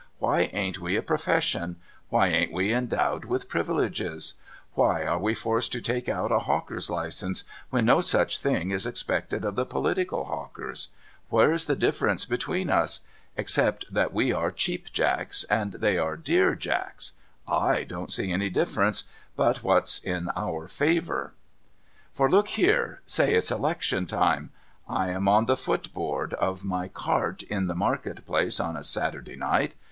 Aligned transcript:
Why 0.17 0.49
ain't 0.51 0.79
we 0.79 0.95
a 0.95 1.03
profession? 1.03 1.75
Why 2.09 2.25
ain't 2.29 2.51
we 2.51 2.73
endowed 2.73 3.23
with 3.23 3.47
privileges? 3.47 4.33
Why 4.73 5.03
are 5.05 5.19
we 5.19 5.35
forced 5.35 5.71
to 5.73 5.79
take 5.79 6.09
out 6.09 6.31
a 6.31 6.39
hawker's 6.39 6.89
license, 6.89 7.43
when 7.69 7.85
no 7.85 8.01
such 8.01 8.39
thing 8.39 8.71
is 8.71 8.87
expected 8.87 9.45
of 9.45 9.55
the 9.55 9.63
political 9.63 10.25
hawkers? 10.25 10.87
^Vhere's 11.31 11.67
the 11.67 11.75
difference 11.75 12.25
betwixt 12.25 12.71
us? 12.71 13.01
Except 13.37 13.93
that 13.93 14.11
we 14.11 14.33
are 14.33 14.49
Cheap 14.49 14.91
Jacks, 14.91 15.43
and 15.51 15.73
they 15.73 15.99
are 15.99 16.17
Dear 16.17 16.55
Jacks, 16.55 17.13
/ 17.51 17.85
don't 17.87 18.11
see 18.11 18.31
any 18.31 18.49
difference 18.49 19.03
but 19.35 19.61
what's 19.61 19.99
in 19.99 20.29
our 20.35 20.67
favour. 20.67 21.35
384 22.15 22.27
DOCTOR 22.27 22.31
MARIGOLD 22.31 22.31
For 22.31 22.31
look 22.31 22.47
hero! 22.47 22.97
Say 23.05 23.35
it's 23.35 23.51
election 23.51 24.07
time. 24.07 24.49
I 24.89 25.09
am 25.11 25.27
on 25.27 25.45
the 25.45 25.53
foothoard 25.55 26.33
of 26.33 26.65
my 26.65 26.87
cart 26.87 27.43
in 27.43 27.67
the 27.67 27.75
market 27.75 28.25
place, 28.25 28.59
on 28.59 28.75
a 28.75 28.83
Saturday 28.83 29.35
night. 29.35 29.75